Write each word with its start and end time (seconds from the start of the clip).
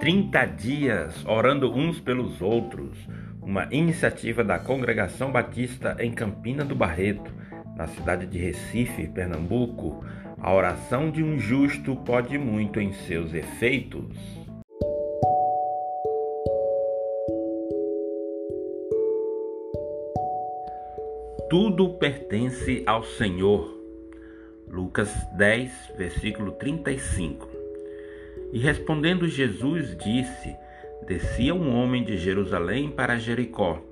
30 0.00 0.44
dias 0.46 1.24
orando 1.26 1.74
uns 1.74 1.98
pelos 1.98 2.40
outros, 2.40 2.96
uma 3.42 3.66
iniciativa 3.72 4.44
da 4.44 4.56
Congregação 4.56 5.32
Batista 5.32 5.96
em 5.98 6.12
Campina 6.12 6.64
do 6.64 6.76
Barreto, 6.76 7.32
na 7.76 7.88
cidade 7.88 8.24
de 8.26 8.38
Recife, 8.38 9.08
Pernambuco. 9.08 10.04
A 10.40 10.54
oração 10.54 11.10
de 11.10 11.24
um 11.24 11.36
justo 11.36 11.96
pode 11.96 12.38
muito 12.38 12.80
em 12.80 12.92
seus 12.92 13.34
efeitos. 13.34 14.16
Tudo 21.50 21.94
pertence 21.94 22.84
ao 22.86 23.02
Senhor. 23.02 23.76
Lucas 24.68 25.12
10, 25.36 25.94
versículo 25.96 26.52
35. 26.52 27.47
E 28.52 28.58
respondendo 28.58 29.28
Jesus, 29.28 29.96
disse: 29.96 30.56
Descia 31.06 31.54
um 31.54 31.74
homem 31.74 32.02
de 32.02 32.16
Jerusalém 32.16 32.90
para 32.90 33.18
Jericó 33.18 33.82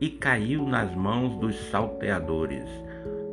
e 0.00 0.10
caiu 0.10 0.66
nas 0.66 0.94
mãos 0.94 1.36
dos 1.36 1.56
salteadores, 1.70 2.68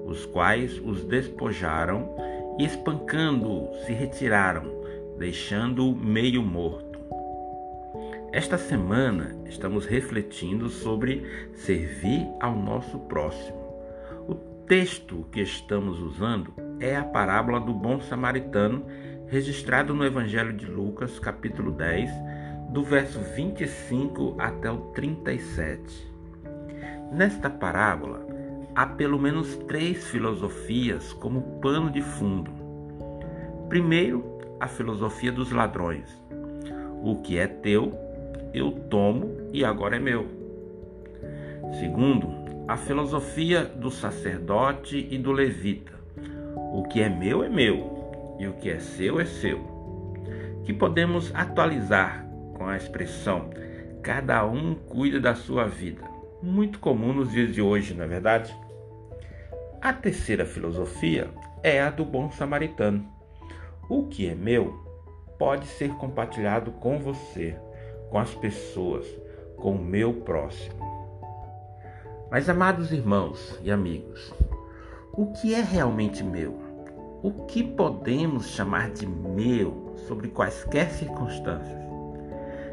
os 0.06 0.26
quais 0.26 0.80
os 0.84 1.04
despojaram 1.04 2.16
e, 2.58 2.66
espancando-o, 2.66 3.74
se 3.86 3.92
retiraram, 3.92 4.72
deixando-o 5.18 5.96
meio 5.96 6.42
morto. 6.42 6.90
Esta 8.32 8.58
semana 8.58 9.36
estamos 9.48 9.86
refletindo 9.86 10.70
sobre 10.70 11.50
servir 11.56 12.28
ao 12.40 12.56
nosso 12.56 13.00
próximo. 13.00 13.58
O 14.28 14.36
texto 14.68 15.26
que 15.32 15.42
estamos 15.42 16.00
usando 16.00 16.54
é 16.80 16.96
a 16.96 17.04
parábola 17.04 17.60
do 17.60 17.74
bom 17.74 18.00
samaritano 18.00 18.86
registrado 19.30 19.94
no 19.94 20.04
Evangelho 20.04 20.52
de 20.52 20.66
Lucas, 20.66 21.20
capítulo 21.20 21.72
10, 21.72 22.10
do 22.70 22.84
verso 22.84 23.20
25 23.20 24.36
até 24.40 24.72
o 24.72 24.78
37. 24.92 26.12
Nesta 27.12 27.48
parábola, 27.48 28.26
há 28.74 28.88
pelo 28.88 29.20
menos 29.20 29.56
três 29.68 30.08
filosofias 30.08 31.14
como 31.14 31.60
pano 31.62 31.92
de 31.92 32.02
fundo. 32.02 32.52
Primeiro, 33.68 34.40
a 34.60 34.68
filosofia 34.68 35.32
dos 35.32 35.52
ladrões. 35.52 36.10
O 37.04 37.18
que 37.18 37.38
é 37.38 37.46
teu, 37.46 37.94
eu 38.52 38.72
tomo 38.72 39.48
e 39.54 39.64
agora 39.64 39.98
é 39.98 40.00
meu. 40.00 40.28
Segundo, 41.80 42.30
a 42.68 42.76
filosofia 42.76 43.64
do 43.64 43.92
sacerdote 43.92 45.08
e 45.12 45.20
do 45.20 45.32
levita. 45.32 45.94
O 46.74 46.84
que 46.84 47.00
é 47.00 47.10
meu 47.10 47.44
é 47.44 47.50
meu 47.50 47.99
e 48.40 48.48
o 48.48 48.54
que 48.54 48.70
é 48.70 48.80
seu 48.80 49.20
é 49.20 49.26
seu. 49.26 49.60
Que 50.64 50.74
podemos 50.74 51.32
atualizar 51.36 52.26
com 52.56 52.66
a 52.66 52.78
expressão 52.78 53.50
cada 54.02 54.46
um 54.46 54.74
cuida 54.74 55.20
da 55.20 55.36
sua 55.36 55.68
vida. 55.68 56.02
Muito 56.42 56.80
comum 56.80 57.14
nos 57.14 57.32
dias 57.32 57.54
de 57.54 57.62
hoje, 57.62 57.94
não 57.94 58.06
é 58.06 58.08
verdade? 58.08 58.56
A 59.82 59.94
terceira 59.94 60.46
filosofia 60.46 61.30
é 61.62 61.82
a 61.82 61.90
do 61.90 62.06
bom 62.06 62.32
samaritano. 62.32 63.06
O 63.90 64.08
que 64.08 64.28
é 64.28 64.36
meu 64.36 64.74
pode 65.38 65.68
ser 65.68 65.90
compartilhado 65.96 66.72
com 66.72 67.00
você, 67.00 67.56
com 68.10 68.18
as 68.18 68.34
pessoas, 68.36 69.06
com 69.58 69.72
o 69.72 69.84
meu 69.84 70.14
próximo. 70.14 70.76
Mas, 72.30 72.48
amados 72.48 72.92
irmãos 72.92 73.60
e 73.64 73.72
amigos, 73.72 74.34
o 75.14 75.32
que 75.34 75.56
é 75.56 75.62
realmente 75.62 76.24
meu? 76.24 76.69
O 77.22 77.46
que 77.46 77.64
podemos 77.64 78.50
chamar 78.50 78.92
de 78.92 79.06
meu 79.06 79.96
sobre 80.08 80.30
quaisquer 80.30 80.90
circunstâncias. 80.90 81.80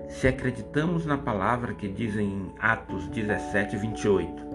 Se 0.08 0.28
acreditamos 0.28 1.04
na 1.04 1.18
palavra 1.18 1.74
que 1.74 1.88
diz 1.88 2.16
em 2.16 2.52
Atos 2.58 3.08
17, 3.08 3.76
28, 3.76 4.46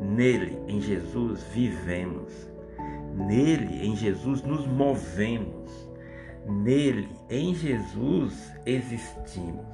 nele, 0.00 0.58
em 0.66 0.80
Jesus, 0.80 1.42
vivemos, 1.52 2.50
nele, 3.14 3.86
em 3.86 3.94
Jesus, 3.94 4.42
nos 4.42 4.66
movemos, 4.66 5.90
nele, 6.46 7.08
em 7.28 7.54
Jesus, 7.54 8.50
existimos. 8.64 9.66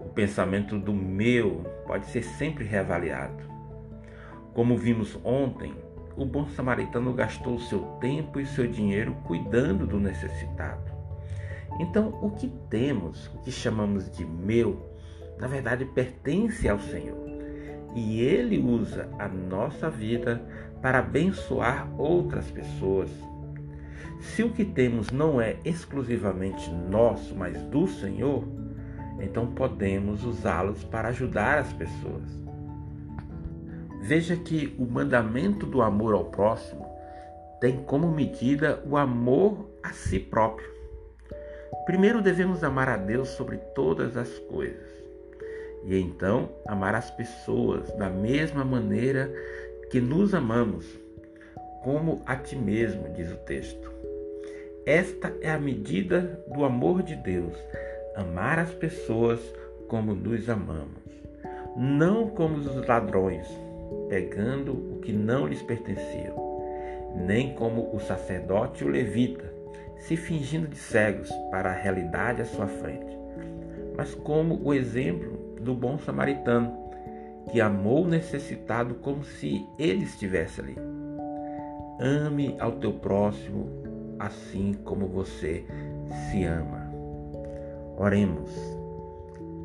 O 0.00 0.08
pensamento 0.08 0.78
do 0.78 0.92
meu 0.92 1.64
pode 1.86 2.06
ser 2.06 2.22
sempre 2.22 2.64
reavaliado. 2.64 3.44
Como 4.54 4.76
vimos 4.76 5.18
ontem, 5.22 5.74
o 6.16 6.24
bom 6.24 6.48
samaritano 6.48 7.12
gastou 7.12 7.58
seu 7.58 7.80
tempo 8.00 8.38
e 8.38 8.46
seu 8.46 8.66
dinheiro 8.66 9.16
cuidando 9.24 9.86
do 9.86 9.98
necessitado. 9.98 10.92
Então, 11.80 12.18
o 12.22 12.30
que 12.30 12.48
temos, 12.70 13.26
o 13.34 13.38
que 13.38 13.50
chamamos 13.50 14.08
de 14.10 14.24
meu, 14.24 14.94
na 15.38 15.46
verdade 15.46 15.84
pertence 15.84 16.68
ao 16.68 16.78
Senhor. 16.78 17.24
E 17.94 18.20
Ele 18.20 18.58
usa 18.58 19.08
a 19.18 19.28
nossa 19.28 19.90
vida 19.90 20.42
para 20.80 20.98
abençoar 20.98 21.88
outras 21.98 22.50
pessoas. 22.50 23.10
Se 24.20 24.42
o 24.42 24.50
que 24.50 24.64
temos 24.64 25.10
não 25.10 25.40
é 25.40 25.56
exclusivamente 25.64 26.70
nosso, 26.70 27.34
mas 27.34 27.60
do 27.64 27.86
Senhor, 27.86 28.44
então 29.20 29.46
podemos 29.46 30.24
usá-los 30.24 30.82
para 30.84 31.08
ajudar 31.08 31.58
as 31.58 31.72
pessoas. 31.72 32.43
Veja 34.06 34.36
que 34.36 34.76
o 34.78 34.84
mandamento 34.84 35.64
do 35.64 35.80
amor 35.80 36.12
ao 36.12 36.26
próximo 36.26 36.86
tem 37.58 37.82
como 37.84 38.06
medida 38.06 38.82
o 38.86 38.98
amor 38.98 39.66
a 39.82 39.94
si 39.94 40.20
próprio. 40.20 40.68
Primeiro 41.86 42.20
devemos 42.20 42.62
amar 42.62 42.86
a 42.90 42.98
Deus 42.98 43.30
sobre 43.30 43.56
todas 43.74 44.14
as 44.18 44.28
coisas 44.40 44.90
e 45.84 45.98
então 45.98 46.50
amar 46.68 46.94
as 46.94 47.10
pessoas 47.12 47.90
da 47.92 48.10
mesma 48.10 48.62
maneira 48.62 49.32
que 49.90 50.02
nos 50.02 50.34
amamos, 50.34 50.84
como 51.82 52.20
a 52.26 52.36
ti 52.36 52.56
mesmo, 52.56 53.08
diz 53.14 53.32
o 53.32 53.36
texto. 53.36 53.90
Esta 54.84 55.32
é 55.40 55.50
a 55.50 55.58
medida 55.58 56.44
do 56.52 56.62
amor 56.62 57.02
de 57.02 57.16
Deus, 57.16 57.56
amar 58.14 58.58
as 58.58 58.74
pessoas 58.74 59.40
como 59.88 60.14
nos 60.14 60.50
amamos, 60.50 61.02
não 61.74 62.28
como 62.28 62.58
os 62.58 62.86
ladrões 62.86 63.48
pegando 64.08 64.72
o 64.72 65.00
que 65.00 65.12
não 65.12 65.46
lhes 65.46 65.62
pertencia, 65.62 66.34
nem 67.14 67.54
como 67.54 67.94
o 67.94 68.00
sacerdote 68.00 68.84
o 68.84 68.88
levita, 68.88 69.52
se 69.98 70.16
fingindo 70.16 70.68
de 70.68 70.76
cegos 70.76 71.30
para 71.50 71.70
a 71.70 71.74
realidade 71.74 72.42
à 72.42 72.44
sua 72.44 72.66
frente, 72.66 73.16
mas 73.96 74.14
como 74.14 74.60
o 74.62 74.74
exemplo 74.74 75.56
do 75.60 75.74
bom 75.74 75.98
samaritano, 75.98 76.84
que 77.50 77.60
amou 77.60 78.04
o 78.04 78.08
necessitado 78.08 78.94
como 78.96 79.22
se 79.22 79.66
ele 79.78 80.04
estivesse 80.04 80.60
ali. 80.60 80.76
Ame 82.00 82.56
ao 82.58 82.72
teu 82.72 82.92
próximo 82.94 83.84
assim 84.18 84.74
como 84.84 85.06
você 85.06 85.64
se 86.30 86.44
ama. 86.44 86.90
Oremos. 87.96 88.50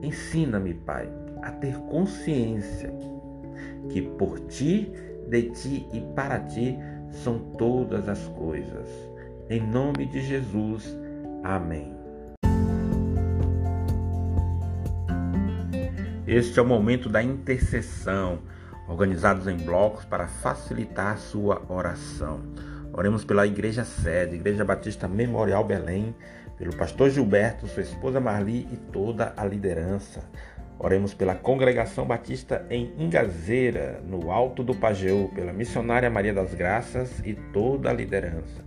Ensina-me, 0.02 0.74
Pai, 0.74 1.10
a 1.42 1.52
ter 1.52 1.76
consciência 1.90 2.94
que 3.90 4.02
por 4.02 4.40
ti, 4.42 4.92
de 5.28 5.44
ti 5.52 5.88
e 5.94 6.02
para 6.16 6.40
ti 6.40 6.78
são 7.10 7.40
todas 7.58 8.08
as 8.08 8.28
coisas. 8.30 8.88
Em 9.50 9.62
nome 9.62 10.06
de 10.06 10.22
Jesus. 10.22 10.98
Amém. 11.44 12.00
Este 16.28 16.60
é 16.60 16.62
o 16.62 16.66
momento 16.66 17.10
da 17.10 17.24
intercessão, 17.24 18.40
organizados 18.88 19.48
em 19.48 19.58
blocos 19.58 20.06
para 20.06 20.28
facilitar 20.28 21.14
a 21.14 21.18
sua 21.18 21.64
oração. 21.68 22.42
Oremos 22.94 23.26
pela 23.26 23.48
Igreja 23.48 23.84
Sede, 23.84 24.36
Igreja 24.36 24.64
Batista 24.64 25.08
Memorial 25.08 25.64
Belém, 25.64 26.14
pelo 26.56 26.76
pastor 26.76 27.10
Gilberto, 27.10 27.68
sua 27.68 27.82
esposa 27.82 28.20
Marli 28.20 28.68
e 28.72 28.78
toda 28.92 29.34
a 29.36 29.44
liderança. 29.46 30.22
Oremos 30.82 31.14
pela 31.14 31.36
Congregação 31.36 32.06
Batista 32.06 32.66
em 32.70 32.94
Ingazeira, 32.98 34.02
no 34.08 34.32
Alto 34.32 34.64
do 34.64 34.74
Pajeú, 34.74 35.30
pela 35.36 35.52
missionária 35.52 36.10
Maria 36.10 36.34
das 36.34 36.54
Graças 36.54 37.20
e 37.26 37.34
toda 37.34 37.90
a 37.90 37.94
liderança. 37.94 38.64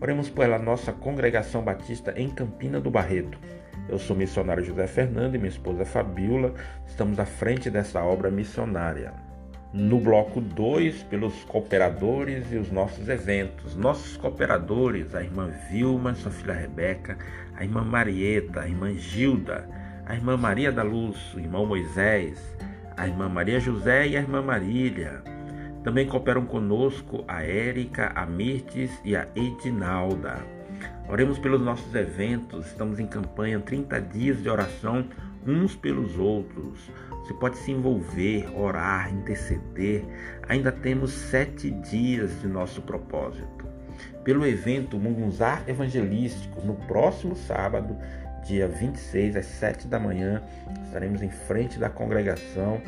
Oremos 0.00 0.30
pela 0.30 0.58
nossa 0.58 0.90
Congregação 0.90 1.62
Batista 1.62 2.14
em 2.16 2.30
Campina 2.30 2.80
do 2.80 2.90
Barreto. 2.90 3.38
Eu 3.90 3.98
sou 3.98 4.16
missionário 4.16 4.64
José 4.64 4.86
Fernando 4.86 5.34
e 5.34 5.38
minha 5.38 5.50
esposa 5.50 5.84
Fabiola. 5.84 6.54
Estamos 6.86 7.20
à 7.20 7.26
frente 7.26 7.68
dessa 7.68 8.02
obra 8.02 8.30
missionária. 8.30 9.12
No 9.70 10.00
bloco 10.00 10.40
2, 10.40 11.02
pelos 11.04 11.44
cooperadores 11.44 12.50
e 12.52 12.56
os 12.56 12.72
nossos 12.72 13.06
eventos. 13.06 13.76
Nossos 13.76 14.16
cooperadores, 14.16 15.14
a 15.14 15.22
irmã 15.22 15.52
Vilma, 15.70 16.14
sua 16.14 16.32
filha 16.32 16.54
Rebeca, 16.54 17.18
a 17.54 17.62
irmã 17.62 17.84
Marieta, 17.84 18.62
a 18.62 18.66
irmã 18.66 18.94
Gilda, 18.94 19.68
a 20.06 20.14
irmã 20.14 20.36
Maria 20.36 20.72
da 20.72 20.82
Luz, 20.82 21.34
o 21.34 21.40
irmão 21.40 21.66
Moisés, 21.66 22.38
a 22.96 23.06
irmã 23.06 23.28
Maria 23.28 23.60
José 23.60 24.08
e 24.08 24.16
a 24.16 24.20
irmã 24.20 24.42
Marília. 24.42 25.22
Também 25.82 26.06
cooperam 26.06 26.44
conosco 26.44 27.24
a 27.26 27.42
Érica, 27.42 28.12
a 28.14 28.26
Mirtes 28.26 28.90
e 29.04 29.16
a 29.16 29.26
Edinalda. 29.34 30.38
Oremos 31.08 31.38
pelos 31.38 31.60
nossos 31.60 31.94
eventos, 31.94 32.66
estamos 32.66 33.00
em 33.00 33.06
campanha 33.06 33.58
30 33.58 34.00
dias 34.00 34.42
de 34.42 34.48
oração 34.48 35.06
uns 35.46 35.74
pelos 35.74 36.18
outros. 36.18 36.90
Você 37.22 37.34
pode 37.34 37.56
se 37.58 37.72
envolver, 37.72 38.48
orar, 38.56 39.12
interceder. 39.12 40.04
Ainda 40.48 40.70
temos 40.70 41.12
sete 41.12 41.70
dias 41.70 42.40
de 42.40 42.48
nosso 42.48 42.82
propósito. 42.82 43.68
Pelo 44.24 44.46
evento 44.46 44.98
Mungunzá 44.98 45.62
Evangelístico, 45.66 46.60
no 46.62 46.74
próximo 46.74 47.34
sábado, 47.34 47.96
dia 48.44 48.66
26, 48.68 49.36
às 49.36 49.46
7 49.46 49.86
da 49.88 49.98
manhã, 49.98 50.42
estaremos 50.84 51.22
em 51.22 51.30
frente 51.30 51.78
da 51.78 51.88
congregação 51.88 52.80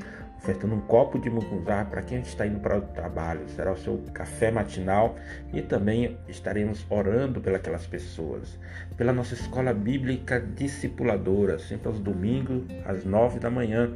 ofertando 0.42 0.74
um 0.74 0.80
copo 0.80 1.20
de 1.20 1.30
mucunzá 1.30 1.84
para 1.84 2.02
quem 2.02 2.18
está 2.18 2.44
indo 2.44 2.58
para 2.58 2.78
o 2.78 2.82
trabalho. 2.82 3.48
Será 3.50 3.72
o 3.72 3.76
seu 3.76 4.02
café 4.12 4.50
matinal 4.50 5.16
e 5.52 5.62
também 5.62 6.18
estaremos 6.28 6.84
orando 6.90 7.40
pelas 7.40 7.86
pessoas. 7.86 8.58
Pela 8.96 9.12
nossa 9.12 9.34
escola 9.34 9.72
bíblica 9.72 10.40
discipuladora, 10.40 11.60
sempre 11.60 11.86
aos 11.86 12.00
domingos, 12.00 12.64
às 12.84 13.04
9 13.04 13.38
da 13.38 13.50
manhã. 13.50 13.92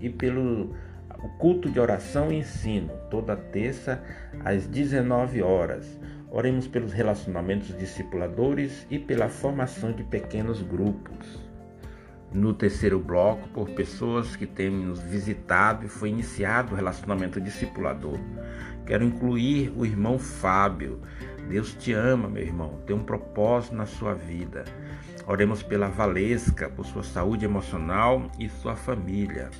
E 0.00 0.08
pelo 0.08 0.74
culto 1.38 1.70
de 1.70 1.78
oração 1.78 2.32
e 2.32 2.38
ensino, 2.38 2.88
toda 3.10 3.36
terça 3.36 4.02
às 4.42 4.66
19 4.66 5.42
horas. 5.42 6.00
Oremos 6.32 6.66
pelos 6.66 6.92
relacionamentos 6.92 7.76
discipuladores 7.78 8.86
e 8.90 8.98
pela 8.98 9.28
formação 9.28 9.92
de 9.92 10.02
pequenos 10.02 10.62
grupos 10.62 11.52
no 12.34 12.54
terceiro 12.54 12.98
bloco 12.98 13.46
por 13.50 13.68
pessoas 13.70 14.34
que 14.34 14.46
têm 14.46 14.70
nos 14.70 15.00
visitado 15.00 15.86
foi 15.86 16.08
iniciado 16.08 16.72
o 16.72 16.76
relacionamento 16.76 17.38
discipulador. 17.38 18.18
Quero 18.86 19.04
incluir 19.04 19.70
o 19.76 19.84
irmão 19.84 20.18
Fábio. 20.18 21.00
Deus 21.46 21.74
te 21.74 21.92
ama, 21.92 22.28
meu 22.28 22.42
irmão, 22.42 22.80
tem 22.86 22.96
um 22.96 23.04
propósito 23.04 23.74
na 23.74 23.84
sua 23.84 24.14
vida. 24.14 24.64
Oremos 25.26 25.62
pela 25.62 25.88
Valesca, 25.88 26.70
por 26.70 26.86
sua 26.86 27.02
saúde 27.02 27.44
emocional 27.44 28.30
e 28.38 28.48
sua 28.48 28.74
família. 28.74 29.50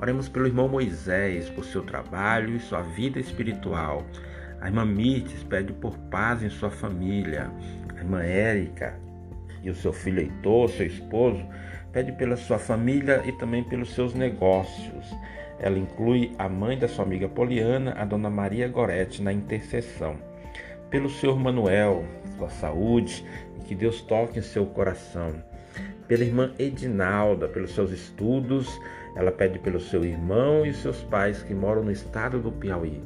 Oremos 0.00 0.28
pelo 0.28 0.46
irmão 0.46 0.68
Moisés, 0.68 1.50
por 1.50 1.64
seu 1.64 1.82
trabalho 1.82 2.54
e 2.54 2.60
sua 2.60 2.82
vida 2.82 3.18
espiritual. 3.18 4.06
A 4.62 4.68
irmã 4.68 4.84
Mirtes 4.84 5.42
pede 5.42 5.72
por 5.72 5.98
paz 6.08 6.40
em 6.40 6.48
sua 6.48 6.70
família. 6.70 7.50
A 7.96 7.98
irmã 7.98 8.22
Érica 8.22 8.94
e 9.60 9.68
o 9.68 9.74
seu 9.74 9.92
filho 9.92 10.20
Heitor, 10.20 10.68
seu 10.68 10.86
esposo, 10.86 11.44
pede 11.92 12.12
pela 12.12 12.36
sua 12.36 12.60
família 12.60 13.20
e 13.24 13.32
também 13.32 13.64
pelos 13.64 13.92
seus 13.92 14.14
negócios. 14.14 15.12
Ela 15.58 15.76
inclui 15.76 16.32
a 16.38 16.48
mãe 16.48 16.78
da 16.78 16.86
sua 16.86 17.04
amiga 17.04 17.28
Poliana, 17.28 17.92
a 17.98 18.04
dona 18.04 18.30
Maria 18.30 18.68
Gorete, 18.68 19.20
na 19.20 19.32
intercessão. 19.32 20.16
Pelo 20.90 21.10
senhor 21.10 21.36
Manuel, 21.40 22.04
sua 22.38 22.48
saúde 22.48 23.26
e 23.58 23.64
que 23.64 23.74
Deus 23.74 24.00
toque 24.02 24.38
em 24.38 24.42
seu 24.42 24.64
coração. 24.66 25.42
Pela 26.06 26.22
irmã 26.22 26.52
Edinalda, 26.56 27.48
pelos 27.48 27.74
seus 27.74 27.90
estudos, 27.90 28.68
ela 29.16 29.32
pede 29.32 29.58
pelo 29.58 29.80
seu 29.80 30.04
irmão 30.04 30.64
e 30.64 30.72
seus 30.72 31.02
pais 31.02 31.42
que 31.42 31.52
moram 31.52 31.82
no 31.82 31.90
estado 31.90 32.38
do 32.38 32.52
Piauí. 32.52 33.02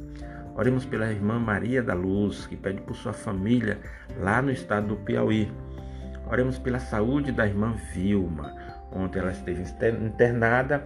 Oremos 0.57 0.85
pela 0.85 1.11
irmã 1.11 1.37
Maria 1.37 1.83
da 1.83 1.93
Luz, 1.93 2.47
que 2.47 2.57
pede 2.57 2.81
por 2.81 2.95
sua 2.95 3.13
família 3.13 3.79
lá 4.19 4.41
no 4.41 4.49
estado 4.49 4.87
do 4.87 4.95
Piauí. 4.95 5.51
Oremos 6.25 6.57
pela 6.57 6.79
saúde 6.79 7.31
da 7.31 7.45
irmã 7.45 7.75
Vilma. 7.93 8.55
Ontem 8.91 9.19
ela 9.19 9.31
esteve 9.31 9.61
internada, 10.03 10.83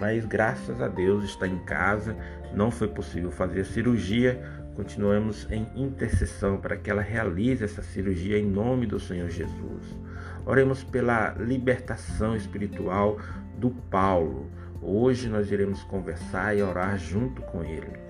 mas 0.00 0.24
graças 0.24 0.82
a 0.82 0.88
Deus 0.88 1.22
está 1.22 1.46
em 1.46 1.60
casa. 1.60 2.16
Não 2.52 2.68
foi 2.68 2.88
possível 2.88 3.30
fazer 3.30 3.60
a 3.60 3.64
cirurgia. 3.64 4.42
Continuamos 4.74 5.46
em 5.52 5.68
intercessão 5.76 6.56
para 6.56 6.76
que 6.76 6.90
ela 6.90 7.02
realize 7.02 7.62
essa 7.62 7.82
cirurgia 7.82 8.40
em 8.40 8.46
nome 8.46 8.86
do 8.86 8.98
Senhor 8.98 9.30
Jesus. 9.30 9.96
Oremos 10.44 10.82
pela 10.82 11.32
libertação 11.34 12.34
espiritual 12.34 13.20
do 13.56 13.70
Paulo. 13.70 14.50
Hoje 14.80 15.28
nós 15.28 15.52
iremos 15.52 15.84
conversar 15.84 16.56
e 16.56 16.62
orar 16.62 16.98
junto 16.98 17.40
com 17.42 17.62
ele. 17.62 18.01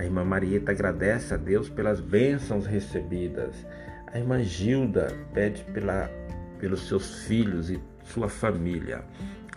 A 0.00 0.04
irmã 0.04 0.24
Marieta 0.24 0.72
agradece 0.72 1.34
a 1.34 1.36
Deus 1.36 1.68
pelas 1.68 2.00
bênçãos 2.00 2.64
recebidas. 2.64 3.66
A 4.06 4.18
irmã 4.18 4.42
Gilda 4.42 5.14
pede 5.34 5.62
pela, 5.74 6.10
pelos 6.58 6.88
seus 6.88 7.24
filhos 7.26 7.68
e 7.68 7.78
sua 8.04 8.26
família. 8.26 9.04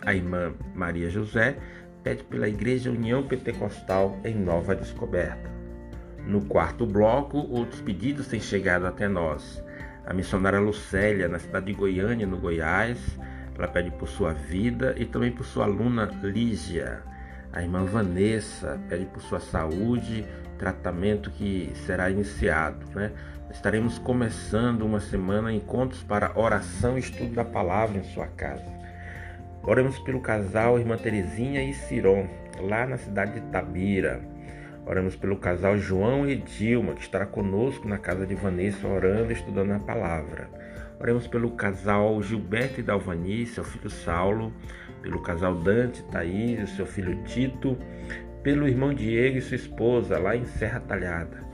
A 0.02 0.14
irmã 0.14 0.52
Maria 0.74 1.08
José 1.08 1.56
pede 2.02 2.24
pela 2.24 2.46
Igreja 2.46 2.90
União 2.90 3.26
Pentecostal 3.26 4.20
em 4.22 4.34
Nova 4.34 4.76
Descoberta. 4.76 5.50
No 6.26 6.44
quarto 6.44 6.84
bloco, 6.84 7.38
outros 7.38 7.80
pedidos 7.80 8.28
têm 8.28 8.38
chegado 8.38 8.84
até 8.84 9.08
nós. 9.08 9.64
A 10.04 10.12
missionária 10.12 10.60
Lucélia, 10.60 11.26
na 11.26 11.38
cidade 11.38 11.64
de 11.64 11.72
Goiânia, 11.72 12.26
no 12.26 12.36
Goiás, 12.36 12.98
ela 13.56 13.66
pede 13.66 13.90
por 13.92 14.10
sua 14.10 14.34
vida 14.34 14.94
e 14.98 15.06
também 15.06 15.32
por 15.32 15.46
sua 15.46 15.64
aluna 15.64 16.04
Lígia. 16.22 17.02
A 17.54 17.62
irmã 17.62 17.84
Vanessa 17.84 18.80
pede 18.88 19.04
por 19.06 19.22
sua 19.22 19.38
saúde, 19.38 20.26
tratamento 20.58 21.30
que 21.30 21.72
será 21.86 22.10
iniciado. 22.10 22.84
Né? 22.92 23.12
Estaremos 23.48 23.96
começando 23.96 24.82
uma 24.82 24.98
semana 24.98 25.52
encontros 25.52 26.02
para 26.02 26.36
oração 26.36 26.96
e 26.96 27.00
estudo 27.00 27.32
da 27.32 27.44
palavra 27.44 27.96
em 27.96 28.02
sua 28.02 28.26
casa. 28.26 28.66
Oremos 29.62 30.00
pelo 30.00 30.20
casal 30.20 30.80
Irmã 30.80 30.96
Terezinha 30.96 31.62
e 31.62 31.72
Ciron, 31.72 32.26
lá 32.58 32.88
na 32.88 32.98
cidade 32.98 33.34
de 33.34 33.46
Tabira. 33.52 34.20
Oramos 34.84 35.14
pelo 35.14 35.36
casal 35.36 35.78
João 35.78 36.28
e 36.28 36.34
Dilma, 36.34 36.94
que 36.94 37.02
estará 37.02 37.24
conosco 37.24 37.86
na 37.88 37.98
casa 37.98 38.26
de 38.26 38.34
Vanessa, 38.34 38.88
orando 38.88 39.30
e 39.30 39.34
estudando 39.34 39.70
a 39.70 39.78
palavra. 39.78 40.50
Oremos 41.00 41.28
pelo 41.28 41.52
casal 41.52 42.20
Gilberto 42.20 42.80
e 42.80 42.82
Dalvani, 42.82 43.46
seu 43.46 43.62
filho 43.62 43.90
Saulo, 43.90 44.52
pelo 45.04 45.20
casal 45.20 45.54
Dante, 45.54 46.02
Thaís 46.04 46.58
e 46.60 46.66
seu 46.66 46.86
filho 46.86 47.22
Tito, 47.24 47.76
pelo 48.42 48.66
irmão 48.66 48.94
Diego 48.94 49.36
e 49.36 49.42
sua 49.42 49.56
esposa, 49.56 50.18
lá 50.18 50.34
em 50.34 50.46
Serra 50.46 50.80
Talhada. 50.80 51.44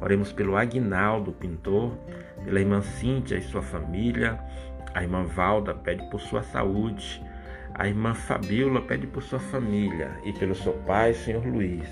Oremos 0.00 0.32
pelo 0.32 0.56
Agnaldo, 0.56 1.32
pintor, 1.32 1.98
pela 2.44 2.60
irmã 2.60 2.80
Cíntia 2.80 3.36
e 3.36 3.42
sua 3.42 3.62
família. 3.62 4.38
A 4.94 5.02
irmã 5.02 5.24
Valda 5.24 5.74
pede 5.74 6.08
por 6.08 6.20
sua 6.20 6.42
saúde. 6.44 7.20
A 7.74 7.88
irmã 7.88 8.14
Fabiola 8.14 8.80
pede 8.80 9.08
por 9.08 9.24
sua 9.24 9.40
família 9.40 10.12
e 10.24 10.32
pelo 10.32 10.54
seu 10.54 10.72
pai, 10.72 11.12
senhor 11.12 11.44
Luiz. 11.44 11.88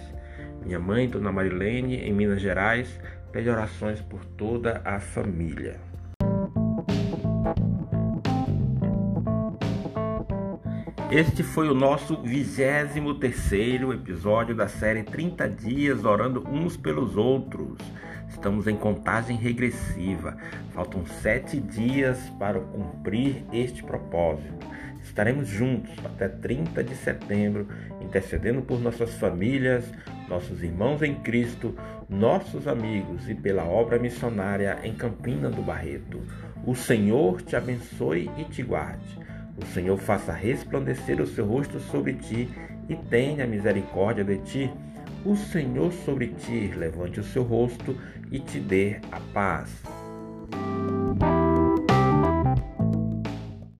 Minha 0.64 0.79
mãe, 0.79 1.09
Dona 1.09 1.32
Marilene, 1.32 1.97
em 1.97 2.12
Minas 2.12 2.41
Gerais, 2.41 3.00
pede 3.32 3.50
orações 3.50 4.00
por 4.00 4.25
toda 4.25 4.81
a 4.85 5.00
família. 5.00 5.88
Este 11.11 11.43
foi 11.43 11.71
o 11.71 11.75
nosso 11.75 12.21
23 12.21 13.19
terceiro 13.19 13.95
episódio 13.95 14.55
da 14.55 14.69
série 14.69 15.03
30 15.03 15.49
dias 15.49 16.05
orando 16.05 16.47
uns 16.47 16.77
pelos 16.77 17.17
outros. 17.17 17.79
Estamos 18.29 18.67
em 18.67 18.77
contagem 18.77 19.35
regressiva. 19.35 20.37
Faltam 20.75 21.07
sete 21.07 21.59
dias 21.59 22.19
para 22.38 22.61
cumprir 22.61 23.43
este 23.50 23.83
propósito. 23.83 24.67
Estaremos 25.03 25.49
juntos 25.49 25.91
até 26.05 26.29
30 26.29 26.85
de 26.85 26.95
setembro, 26.95 27.67
intercedendo 28.03 28.61
por 28.61 28.79
nossas 28.79 29.15
famílias, 29.15 29.91
nossos 30.29 30.62
irmãos 30.62 31.00
em 31.00 31.15
Cristo, 31.15 31.75
nossos 32.07 32.69
amigos 32.69 33.27
e 33.31 33.35
pela 33.35 33.65
obra 33.65 33.99
missionária 33.99 34.79
em 34.85 34.93
Campina 34.93 35.49
do 35.49 35.62
Barreto. 35.62 36.21
O 36.67 36.75
Senhor 36.75 37.41
te 37.41 37.57
abençoe 37.57 38.31
e 38.37 38.45
te 38.45 38.62
guarde. 38.62 39.27
O 39.61 39.67
Senhor 39.67 39.99
faça 39.99 40.33
resplandecer 40.33 41.21
o 41.21 41.27
seu 41.27 41.45
rosto 41.45 41.81
sobre 41.81 42.15
ti 42.15 42.49
e 42.88 42.95
tenha 42.95 43.47
misericórdia 43.47 44.25
de 44.25 44.38
ti. 44.38 44.71
O 45.25 45.37
Senhor 45.37 45.93
sobre 45.93 46.29
ti 46.29 46.73
levante 46.77 47.21
o 47.21 47.25
seu 47.25 47.43
rosto 47.43 47.97
e 48.31 48.38
te 48.38 48.61
dê 48.61 49.00
a 49.11 49.21
paz. 49.33 49.98